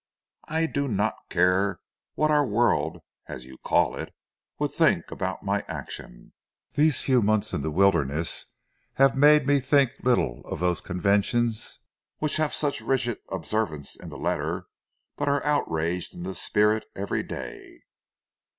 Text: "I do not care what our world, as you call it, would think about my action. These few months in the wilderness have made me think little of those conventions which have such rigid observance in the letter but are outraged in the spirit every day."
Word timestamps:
"I 0.47 0.65
do 0.65 0.87
not 0.87 1.13
care 1.29 1.79
what 2.15 2.31
our 2.31 2.43
world, 2.43 3.03
as 3.27 3.45
you 3.45 3.59
call 3.59 3.95
it, 3.95 4.11
would 4.57 4.71
think 4.71 5.11
about 5.11 5.43
my 5.43 5.63
action. 5.67 6.33
These 6.73 7.03
few 7.03 7.21
months 7.21 7.53
in 7.53 7.61
the 7.61 7.69
wilderness 7.69 8.45
have 8.95 9.15
made 9.15 9.45
me 9.45 9.59
think 9.59 9.91
little 10.01 10.41
of 10.45 10.59
those 10.59 10.81
conventions 10.81 11.77
which 12.17 12.37
have 12.37 12.51
such 12.55 12.81
rigid 12.81 13.19
observance 13.29 13.95
in 13.95 14.09
the 14.09 14.17
letter 14.17 14.65
but 15.17 15.27
are 15.27 15.45
outraged 15.45 16.15
in 16.15 16.23
the 16.23 16.33
spirit 16.33 16.85
every 16.95 17.21
day." 17.21 17.81